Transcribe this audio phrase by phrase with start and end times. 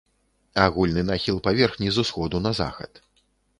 [0.63, 2.91] Агульны нахіл паверхні з усходу на захад.